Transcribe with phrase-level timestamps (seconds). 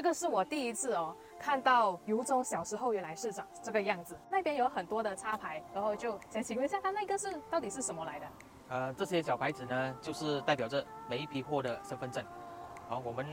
[0.00, 4.18] 这个是我第一次哦看到由衷小时候原来是长这个样子。
[4.30, 8.26] 那边有很多的插牌，然后就想请问一下，它那个是到底是什么来的？
[8.70, 12.24] 呃，这些小牌子呢，就是代表着每一批货的身份证。
[12.88, 13.26] 好，我们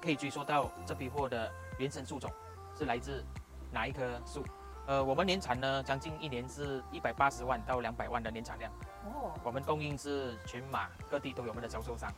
[0.00, 2.30] 可以追溯到这批货的原生树种
[2.74, 3.22] 是来自
[3.70, 4.42] 哪一棵树。
[4.86, 8.72] 呃，我们年产呢，将近一年是一百八十万到两百万的年产量。
[9.12, 12.10] 哦，我们供应是全马各地都有我们的销售商。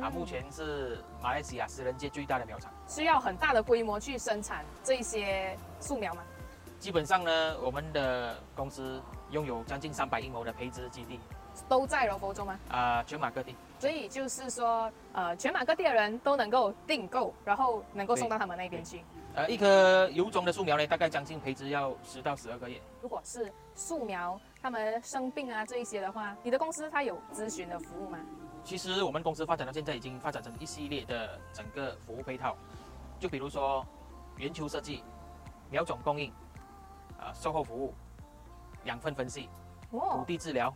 [0.00, 2.72] 啊，目前是马来西亚私人界最大的苗场。
[2.86, 6.22] 需要很大的规模去生产这些树苗吗？
[6.78, 11.18] 基本上呢，我们的公司拥有将近三百英亩的培植基地。
[11.70, 12.60] 都在柔佛州吗？
[12.68, 13.56] 啊，全马各地。
[13.78, 19.02] 所以就是说，呃，全马各地的人都能够订购，然后能够送到他们那边去。
[19.34, 22.78] 呃，一棵有种的树苗呢，大概将近培植要十到十二个月。
[23.00, 28.18] 如果是树苗，他们生病啊这一些的话，你的公司它有咨询的服务吗？
[28.66, 32.56] 其实我们公司发展到现在已经发展成一系列的整个服务配套，
[33.20, 33.86] 就比如说
[34.36, 35.04] 圆球设计、
[35.70, 36.32] 苗种供应、
[37.16, 37.94] 啊售后服务、
[38.84, 39.48] 养分分析、
[39.90, 40.74] 土地治疗、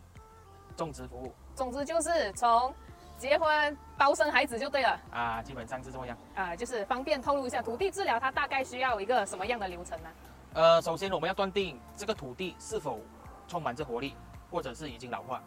[0.77, 1.34] 种植服务。
[1.55, 2.73] 总之就是从。
[3.19, 10.09] 结婚包生孩子就对了啊，基本上是这么样啊，就是方便透露一下土地治疗，它大概需要一个什么样的流程呢？
[10.55, 12.98] 呃，首先我们要断定这个土地是否
[13.47, 14.17] 充满着活力，
[14.50, 15.43] 或者是已经老化。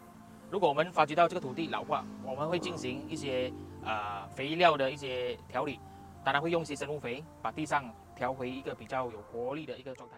[0.54, 3.52] 如果我们发觉到这个土地老化，我们会进行一些
[3.84, 5.80] 啊肥料的一些调理，
[6.22, 10.16] 当然会用一些生物肥，把地上调回一个比较有活力的一个状态。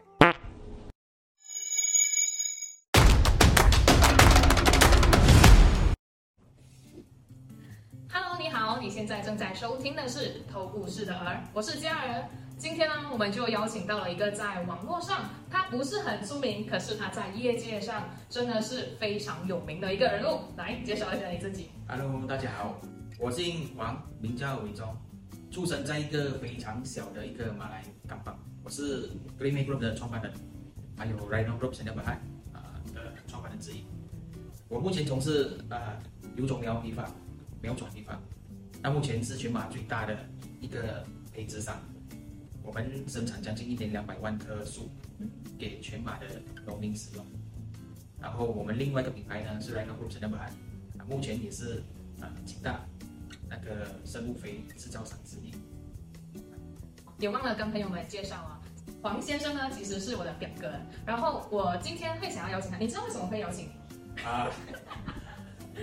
[8.79, 12.29] 你现在正在收听的是《偷故事的儿》，我是佳儿。
[12.59, 20.41] 今天呢，我们就邀请到了一个在网络上他不是很出名，可是他在业界上真的是非常有名的一个人物。
[20.57, 21.69] 来介绍一下你自己。
[21.87, 22.81] Hello，大家好，
[23.19, 24.97] 我姓王，名叫伟忠，
[25.51, 28.35] 出生在一个非常小的一个马来港邦。
[28.65, 30.33] 我是 Green Group 的创办人，
[30.97, 32.13] 还有 Rhino Group 神雕百海
[32.55, 33.85] 啊的创办人之一。
[34.69, 35.99] 我目前从事啊
[36.37, 37.07] 有种苗批发、
[37.61, 38.19] 苗种批发。
[38.81, 40.17] 那目前是全马最大的
[40.59, 41.79] 一个培植商，
[42.67, 44.91] 我们生产将近一点两百万棵树
[45.57, 46.27] 给全马的
[46.67, 47.25] 农民使用。
[48.21, 50.51] 然后我们另外一个品牌呢是 Rhino Group 神雕百啊，
[51.09, 51.85] 目前也是
[52.21, 52.85] 啊几大
[53.49, 55.55] 那个生物肥制造商之一。
[57.19, 58.61] 也忘了跟朋友们介绍啊，
[59.01, 60.73] 黄先生呢其实是我的表哥，
[61.07, 63.67] 然后我今天会想要邀请他，你知道为什么会邀请
[64.17, 64.23] 你？
[64.23, 64.51] 啊。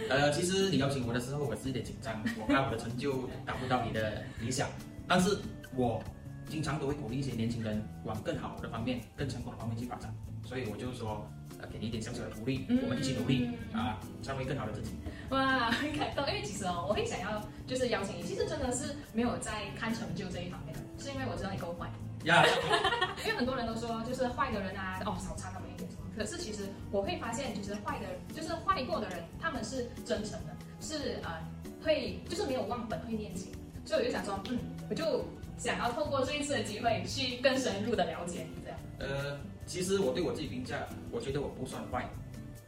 [0.10, 4.68] 呃，其实你邀请我的时候，我是有点紧张，我怕我的成就达不到你的理想。
[5.08, 5.38] 但是
[5.76, 6.04] 我
[6.50, 10.14] 经常都会鼓励一些年轻人往更好的方面、更成功的方面去发展。
[10.46, 11.26] 所以我就说，
[11.60, 14.92] 呃，给你一点小小的鼓励，我们一起努力啊，成为更好的自己。
[15.30, 16.26] 哇，很感动。
[16.28, 21.90] 因为其实哦，我会想要就是邀请你，其实真的是没有在看成就这一方面，是因为我知道你够坏。
[22.26, 22.46] 呀，
[23.26, 26.04] 因为很多人都说，就是坏的人啊，哦，少差那么一点什么。
[26.16, 31.42] 可是其实我会发现，就是坏的，就是坏过的人，他们是真诚的，是呃，
[31.84, 33.52] 会就是没有忘本，会念经。
[33.86, 34.58] 所以我就想说，嗯，
[34.90, 35.26] 我就
[35.58, 38.80] 想要透过这一次的机会，去更深入的了解你这样。
[39.00, 42.10] 呃，其实我对我自己评价，我觉得我不算坏，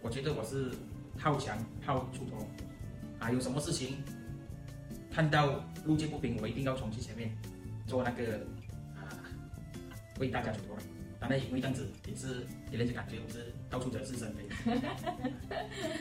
[0.01, 0.71] 我觉得我是
[1.17, 2.47] 好强好出头
[3.19, 3.97] 啊，有什么事情
[5.11, 7.35] 看到路见不平，我一定要冲去前面
[7.87, 8.37] 做那个
[8.95, 9.07] 啊，
[10.19, 10.75] 为大家出头。
[11.17, 14.47] 当然也会这样子，也是给人家感觉我是到处惹是生非。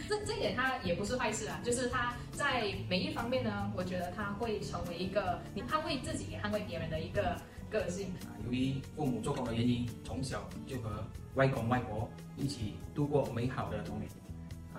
[0.08, 7.36] 这这一点他也不是坏事啊，就是他在每一方面呢，我觉得他会成为一个你捍卫自己也捍卫别人的一个
[7.70, 8.08] 个性。
[8.26, 11.04] 啊，由于父母做工的原因，从小就和
[11.34, 14.08] 外公外婆一起度过美好的童年。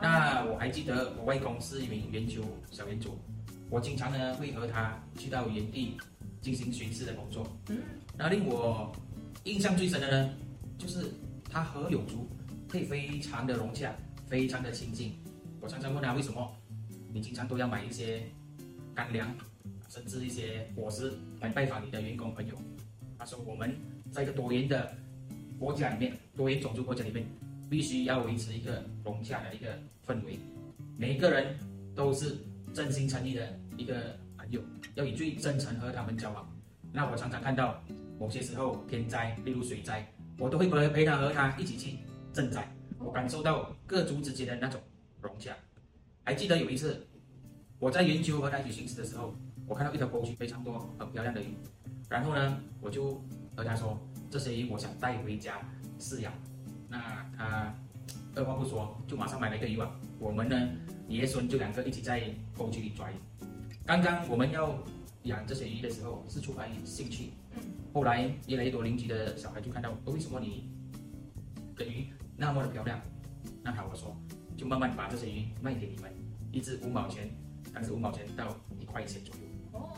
[0.02, 3.17] 那我还记得我外公是一名圆球小园主，
[3.69, 5.97] 我经常呢会和他去到原地
[6.41, 7.46] 进行巡视的工作。
[7.69, 7.78] 嗯，
[8.17, 8.91] 那令我。
[9.44, 10.34] 印象最深的呢，
[10.75, 11.06] 就是
[11.52, 12.28] 他和友族
[12.75, 13.95] 可以非常的融洽，
[14.27, 15.13] 非常的亲近。
[15.61, 16.53] 我常常问他为什么，
[17.13, 18.23] 你经常都要买一些
[18.93, 19.33] 干粮，
[19.87, 22.53] 甚至一些果实来拜访你的员工朋友。
[23.17, 23.73] 他说我们
[24.11, 24.93] 在一个多元的
[25.57, 27.25] 国家里面，多元种族国家里面，
[27.69, 30.37] 必须要维持一个融洽的一个氛围，
[30.97, 31.57] 每一个人
[31.95, 32.35] 都是
[32.73, 34.59] 真心诚意的一个朋友，
[34.95, 36.45] 要以最真诚和他们交往。
[36.91, 37.81] 那我常常看到。
[38.17, 40.07] 某些时候天灾，例如水灾，
[40.39, 41.97] 我都会陪陪他和他一起去
[42.35, 42.70] 正在。
[42.99, 44.82] 我感受到各族之间的那种
[45.22, 45.55] 融洽。
[46.26, 47.08] 还记得有一次，
[47.79, 49.34] 我在圆丘和他一起巡视的时候，
[49.66, 51.55] 我看到一条沟渠非常多很漂亮的鱼。
[52.09, 53.23] 然后呢，我就
[53.55, 53.97] 和他说
[54.29, 55.59] ：“这些鱼我想带回家
[55.97, 56.34] 饲养。”
[56.90, 56.99] 那
[57.37, 57.73] 他
[58.35, 59.97] 二话不说，就马上买了一个渔网。
[60.20, 60.70] 我们呢，
[61.08, 63.16] 爷孙就两个一起在沟渠里抓鱼。
[63.85, 64.78] 刚刚我们要
[65.23, 67.31] 养这些鱼的时候是出发于兴趣，
[67.93, 70.70] 后来越来越多邻居的小孩就看到，为什么你
[71.76, 72.99] 的鱼那么的漂亮？
[73.64, 74.16] 那好，我说
[74.58, 76.11] 就慢慢把这些鱼卖给你们，
[76.52, 77.29] 一只五毛钱，
[77.73, 79.41] 当时五毛钱到一块钱左右。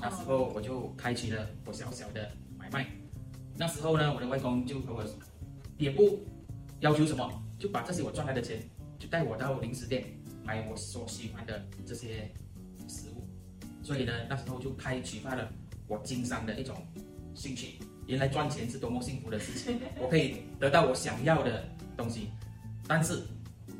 [0.01, 2.87] 那时候我就开启了我小小的买卖。
[3.55, 5.03] 那时候呢，我的外公就和我
[5.77, 6.19] 也不
[6.79, 8.61] 要求什么，就把这些我赚来的钱，
[8.99, 10.05] 就带我到零食店
[10.43, 12.31] 买我所喜欢的这些
[12.87, 13.27] 食物。
[13.83, 15.51] 所以呢，那时候就开启发了
[15.87, 16.75] 我经商的一种
[17.33, 17.79] 兴趣。
[18.05, 22.29] 原来赚钱是多么幸福的事情，我可以得到我想要的东西。
[22.87, 23.23] 但是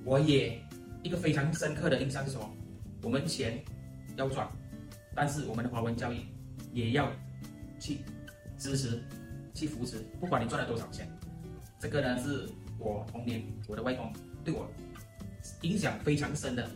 [0.03, 0.59] 我也
[1.03, 2.49] 一个非常深刻的印象是什么？
[3.03, 3.63] 我们钱
[4.17, 4.45] 要赚。
[5.15, 6.25] 但是我们的华文教育
[6.73, 7.11] 也要
[7.79, 7.99] 去
[8.57, 9.01] 支持、
[9.53, 11.07] 去扶持，不管你赚了多少钱，
[11.79, 12.47] 这个呢是
[12.77, 14.11] 我童年我的外公
[14.43, 14.69] 对我
[15.61, 16.69] 影响非常深的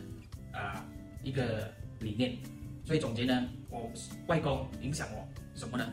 [0.52, 0.84] 啊
[1.22, 2.36] 一个理念。
[2.84, 3.88] 所以总结呢，我
[4.26, 5.92] 外公影响我什么呢？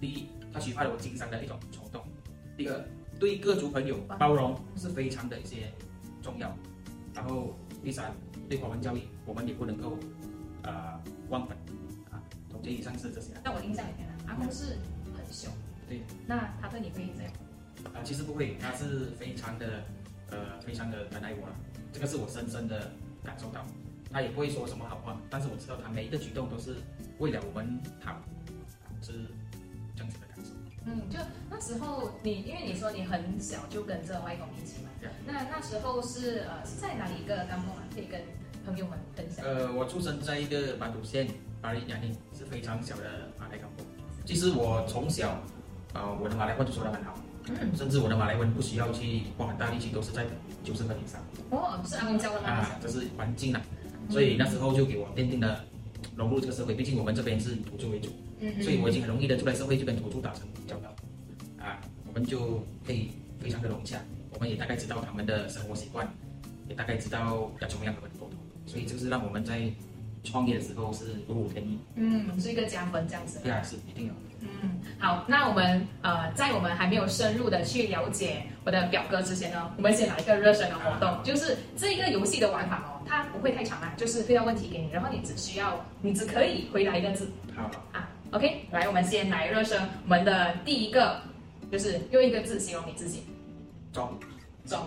[0.00, 2.02] 第一，他启发了我经商的一种冲动；
[2.56, 2.84] 第二，
[3.18, 5.72] 对各族朋友包容是非常的一些
[6.22, 6.48] 重要；
[7.14, 8.12] 然后第三，
[8.48, 9.98] 对华文教育我们也不能够
[10.62, 11.56] 呃忘本
[12.10, 12.22] 啊。
[12.50, 12.70] 总结。
[12.70, 13.32] 以上是这些。
[13.44, 14.76] 在我印象里面呢，阿公是
[15.16, 15.52] 很凶。
[15.88, 16.02] 对。
[16.26, 17.32] 那他对你会怎样？
[17.92, 19.84] 啊，其实不会，他是非常的，
[20.30, 21.54] 呃，非常的疼爱我了。
[21.92, 22.90] 这个是我深深的
[23.22, 23.64] 感受到。
[24.10, 26.76] 他也不会说什么好话，但是我知道他每一个举动都是
[27.18, 28.22] 为了我们好，
[29.02, 29.12] 是
[31.64, 34.90] 时候你，因为你说你很小就跟着外公一起嘛。
[35.00, 35.08] 对。
[35.26, 37.80] 那那时候是呃是在哪里一个干部啊？
[37.94, 38.20] 可以跟
[38.66, 39.44] 朋友们分享。
[39.44, 41.28] 呃，我出生在一个马祖县。
[41.64, 43.04] 巴里雅丁是非常小的
[43.38, 43.82] 马来港口。
[44.26, 45.42] 其实我从小，
[45.94, 47.14] 呃，我的马来话就说得很好，
[47.74, 50.26] 甚至我的马来文不需要去花很大力气，都是在
[50.62, 51.22] 九十分以上。
[51.48, 52.48] 哦，是阿公教的吗？
[52.50, 53.62] 啊，这是环境啊，
[54.10, 55.64] 所以那时候就给我奠定了
[56.14, 56.74] 融入这个社会。
[56.74, 58.10] 毕竟我们这边是土著为主，
[58.60, 60.46] 所以我已经很容易的出来社会就跟土著打成
[62.14, 63.98] 们就可以非常的融洽，
[64.32, 66.08] 我们也大概知道他们的生活习惯，
[66.68, 69.70] 也大概知道要怎么样跟他们沟通，所以就是让我们在。
[70.26, 73.40] 创业的时候是如虎添翼，嗯，是一个加分这样子。
[73.42, 74.12] 对啊，是一定有。
[74.40, 87.28] 嗯，好，那我们呃，在我们还没有深入的去了解我的表哥之前呢，我们先来一个热身的活动，就是这一个游戏的玩法哦，它不会太长啊，就是会要问题给你，然后你只需要，你只可以回答一个字。
[87.54, 91.20] 好啊，OK，来，我们先来热身，我们的第一个
[91.70, 93.22] 就是用一个字形容你自己。
[93.92, 94.08] 忠。
[94.66, 94.78] 忠。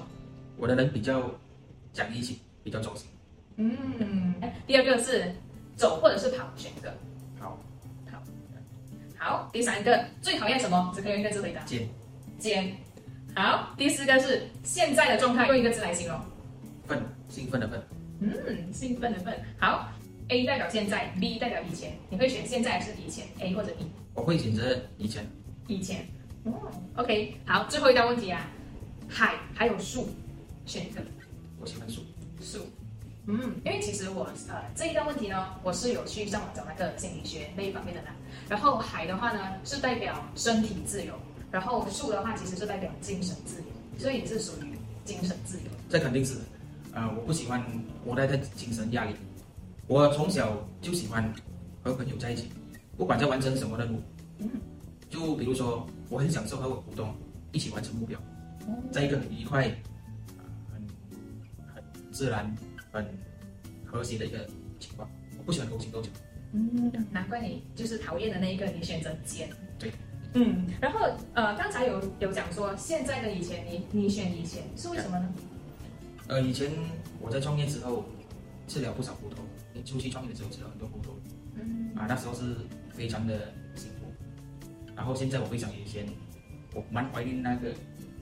[0.57, 1.29] 我的人比较
[1.93, 3.07] 讲义气，比较走心。
[3.57, 4.33] 嗯，
[4.65, 5.31] 第二个是
[5.75, 6.93] 走或者是跑，选一个。
[7.39, 7.59] 好，
[8.11, 8.23] 好，
[9.17, 9.49] 好。
[9.51, 10.91] 第三个最讨厌什么？
[10.95, 11.63] 只可以用一个字回答。
[11.63, 11.87] 尖，
[12.39, 12.75] 尖。
[13.35, 16.19] 好，第四个是现在的状态，用一个字来形容。
[16.87, 17.81] 奋，兴奋的奋。
[18.19, 19.33] 嗯，兴奋的奋。
[19.59, 19.91] 好
[20.29, 23.85] ，A 代表现在，B 代表以前，你会选现在还是以前？A 或者 B？
[24.15, 25.23] 我会选择以前。
[25.67, 26.07] 以前。
[26.51, 27.35] 哦，OK。
[27.45, 28.49] 好，最后一道问题啊，
[29.07, 30.09] 海还有树，
[30.65, 31.01] 选一个。
[31.59, 32.01] 我喜欢树。
[32.41, 32.59] 树。
[33.29, 38.15] 嗯，因为其实我呃这一道问题呢，我是有去上网找那个心理学那一方面的啦。
[38.47, 41.13] 然后海的话呢是代表身体自由，
[41.51, 43.67] 然后树的话其实是代表精神自由，
[43.99, 45.63] 所以你是属于精神自由。
[45.89, 46.35] 这肯定是，
[46.93, 47.61] 呃，我不喜欢
[48.05, 49.13] 活在在精神压力。
[49.87, 51.33] 我从小就喜欢
[51.83, 52.47] 和朋友在一起，
[52.95, 54.01] 不管在完成什么任务，
[54.39, 54.49] 嗯，
[55.09, 57.13] 就比如说我很享受和我股东，
[57.51, 58.19] 一起完成目标，
[58.91, 59.63] 在一个很愉快、
[60.71, 60.81] 很
[61.73, 62.55] 很自然。
[62.89, 63.05] 很
[63.85, 64.47] 和谐的一个
[64.79, 66.09] 情况，我不喜欢勾心斗角。
[66.53, 69.49] 嗯，难怪你就是讨厌的那一个，你选择尖。
[69.77, 69.91] 对，
[70.33, 70.99] 嗯，然后
[71.33, 75.33] 呃，刚才有有讲说现在跟以前，你你选以前是为什么呢？
[76.27, 76.71] 呃，以前
[77.19, 78.05] 我在创业之后
[78.67, 81.11] 吃了不少苦头，你初期创业的时候吃了很多苦头，
[81.55, 82.55] 嗯，啊，那时候是
[82.89, 83.53] 非常的。
[84.97, 86.05] 然后现在我回想以前，
[86.73, 87.71] 我蛮怀念那个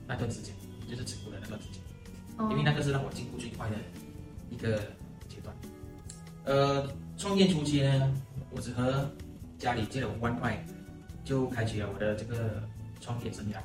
[0.06, 0.54] 那段时间，
[0.88, 1.82] 就是直播的那段时间，
[2.50, 3.76] 因为那个是让我进步最快的。
[4.48, 4.78] 一个
[5.28, 5.52] 阶段，
[6.44, 8.14] 呃，创业初期呢，
[8.52, 9.10] 我只和
[9.58, 10.64] 家里借了五万块，
[11.24, 12.62] 就开启了我的这个
[13.00, 13.56] 创业生涯。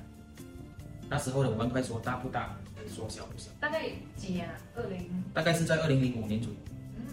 [1.07, 2.57] 那时候的五万块说大不大，
[2.89, 3.51] 说小不小。
[3.59, 4.57] 大概几年啊？
[4.75, 5.23] 二零？
[5.35, 6.57] 大概是在二零零五年左右，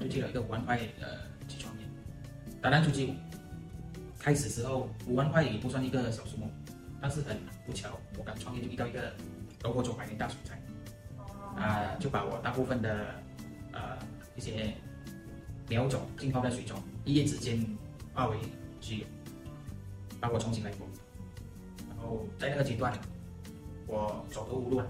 [0.01, 1.09] 就借了一个五万块呃
[1.47, 1.83] 去创业。
[2.63, 3.15] 当然初期
[4.29, 6.51] 开始时候五万块也不算一个小数目，
[7.01, 7.35] 但是很
[7.67, 9.11] 不巧，我刚创业就遇到一个
[9.63, 10.61] 楼火中百年大水灾，
[11.57, 13.07] 啊，就把我大部分的。
[13.73, 13.97] 呃，
[14.37, 14.75] 一些
[15.67, 17.65] 苗种浸泡在水中，一夜之间
[18.13, 18.37] 化为
[18.83, 19.07] 虚有，
[20.21, 20.87] 把我重新来过。
[21.89, 22.93] 然后在那个阶段，
[23.87, 24.83] 我走投无路，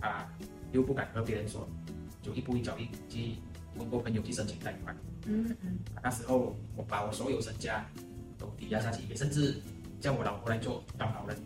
[0.00, 0.30] 啊，
[0.72, 1.68] 又不敢和别人说，
[2.22, 3.34] 就一步一脚印去
[3.76, 4.96] 通过朋友去申请贷款。
[5.26, 5.78] 嗯嗯。
[6.02, 7.84] 那时候我把我所有身家
[8.42, 9.54] 都抵押下去，也甚至
[10.00, 11.36] 叫我老婆来做担保人。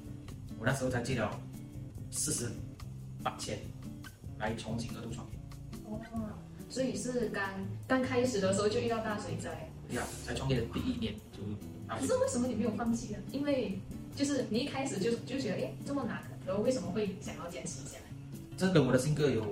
[0.59, 1.39] 我那时候才借了
[2.11, 2.51] 四十
[3.23, 3.59] 八千
[4.39, 5.39] 来重新二度创业。
[5.85, 6.01] 哦，
[6.71, 7.51] 所以是刚
[7.87, 9.71] 刚开始的时候就遇到大水灾。
[9.89, 11.41] 对呀，才创业的第一年就。
[11.87, 13.19] 可是为什么你没有放弃呢？
[13.31, 13.79] 因为
[14.17, 18.05] 就是你一开始就就觉得哎这么难，然后为什么会想要坚持下来？
[18.57, 19.43] 这跟我的性格有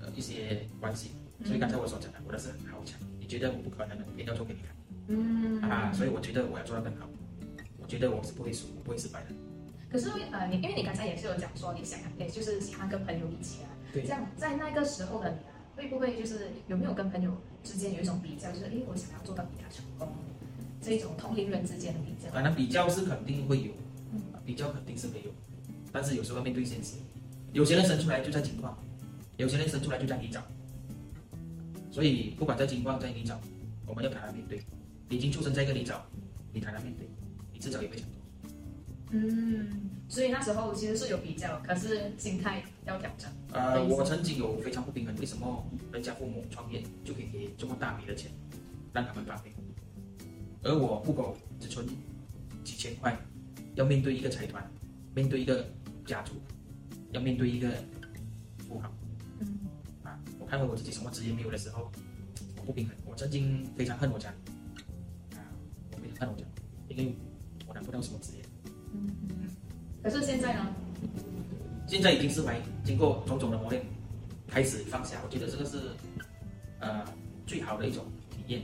[0.00, 1.10] 呃一些关系。
[1.44, 2.98] 所以刚才我所讲的，我的是很好强。
[3.18, 4.70] 你觉得我不可能的，我要做给你看。
[5.12, 5.60] 嗯。
[5.62, 7.08] 啊，所以我觉得我要做到更好。
[7.78, 9.26] 我觉得我是不会输，我不会失败的。
[9.90, 13.68] 可是呃，你因为你刚才也是有讲说你想，也就是喜欢跟朋友一起啊。
[13.92, 14.02] 对。
[14.02, 17.30] 这样在那个时候的你啊，会不会就是有没有跟朋友
[17.62, 20.08] 之间有一种比较，就是哎，我想要做到比他成功，
[20.80, 22.30] 这种同龄人之间的比较？
[22.32, 23.72] 反正比较是肯定会有，
[24.12, 25.30] 嗯，比较肯定是没有，
[25.92, 26.96] 但是有时候面对现实，
[27.52, 28.78] 有些人生出来就在情况，
[29.36, 30.40] 有些人生出来就在泥沼。
[31.90, 33.34] 所以不管在金矿在泥沼，
[33.86, 34.62] 我们要坦然面对。
[35.12, 35.96] 你已经出生在一个泥沼，
[36.54, 37.06] 你坦然面对，
[37.52, 38.50] 你至少也会成功。
[39.10, 43.30] 嗯，所以那时候其实是有比较，可是心态要调整。
[43.52, 48.30] 呃，我曾经有非常不平衡，为什么人家父母创业就可以给这么大笔的钱
[48.94, 49.52] 让他们发挥，
[50.62, 51.86] 而我户口只存
[52.64, 53.14] 几千块，
[53.74, 54.66] 要面对一个财团，
[55.14, 55.62] 面对一个
[56.06, 56.36] 家族，
[57.10, 57.68] 要面对一个
[58.66, 58.90] 富豪。
[59.40, 59.58] 嗯，
[60.04, 61.92] 啊，我看回我自己什么职业没有的时候，
[62.56, 62.96] 我不平衡。
[63.04, 64.34] 我曾经非常恨我家，啊，
[66.26, 66.46] 我非常恨我讲，
[66.88, 67.14] 因为
[67.66, 68.44] 我拿不到什么职业。
[68.92, 69.50] 嗯嗯。
[70.02, 70.66] 可是现在呢？
[71.86, 73.84] 现在已经释怀，经过种种的磨练，
[74.48, 75.20] 开始放下。
[75.24, 75.78] 我觉得这个是，
[76.80, 77.04] 呃，
[77.46, 78.62] 最好的一种体验。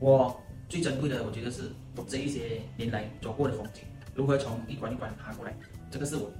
[0.00, 3.82] 我最珍贵的，我觉得是我这一些年来走过的风景，
[4.14, 5.54] 如何从一关一关爬过来，
[5.90, 6.30] 这个是我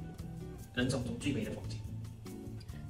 [0.75, 1.79] 人生中最美的风景。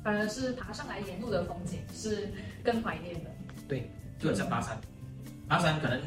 [0.03, 2.29] 反而是爬上来沿路的风景是
[2.63, 3.31] 更怀念的。
[3.67, 4.79] 对，就很像爬山，
[5.49, 6.01] 爬山可能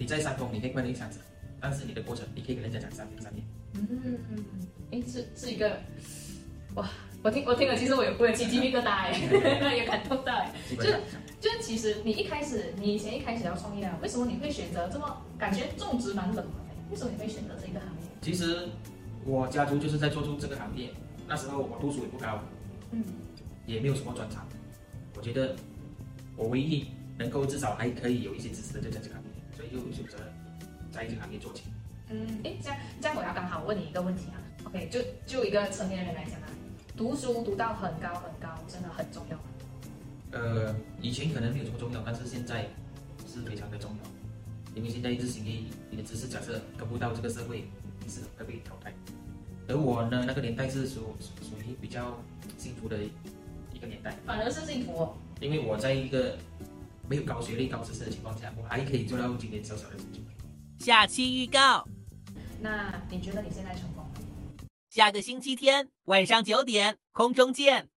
[0.00, 1.20] 你在山峰你可以快乐一下子，
[1.60, 3.42] 但是你的过程你可以跟人家讲三天三夜。
[3.74, 4.18] 嗯，
[4.90, 5.78] 哎，是是一个，
[6.74, 6.88] 哇，
[7.22, 9.12] 我听我听了，其实我有我有起鸡皮疙瘩哎，
[9.76, 10.90] 有感动到哎，就
[11.38, 16.74] 就其实你一开始你以前一开始要创业啊，为什么你会选择这么感觉种植蛮冷门的？
[16.90, 18.08] 为什么你会选择这个行业？
[18.22, 18.66] 其实
[19.26, 20.88] 我家族就是在做出这个行业，
[21.28, 22.40] 那时候我读书也不高，
[22.92, 23.04] 嗯。
[23.66, 24.48] 也没有什么专长，
[25.16, 25.54] 我觉得
[26.34, 29.29] 我唯一能够至少还可以有一些知识的就在这个行业，
[29.60, 30.16] 所以就选择
[30.90, 31.64] 在这个行业做起。
[32.08, 36.48] 嗯，哎，这样这样我要刚好问你一个问题啊，OK，就就一个成年人来讲啊，
[36.96, 39.42] 读书读到很高很高，真的很重要吗？
[40.32, 42.66] 呃，以前可能没有这么重要，但是现在
[43.26, 47.68] 是非常的重要，因为现在日新月异，你的知识假设跟不到这个社会，
[48.02, 48.94] 你是会被淘汰。
[49.68, 52.18] 而我呢，那个年代是属属于比较
[52.56, 52.96] 幸福的。
[53.72, 55.08] 一个年代，反而是幸福，
[55.40, 56.36] 因为我在一个
[57.10, 60.20] 没有高学历、高知识的情况下，我还可以做到今天小小的成就。
[60.78, 61.84] 下期预告，
[62.60, 64.10] 那你觉得你现在成功了？
[64.90, 67.88] 下个星期天晚上九点，空中见。